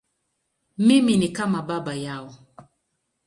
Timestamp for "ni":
1.17-1.29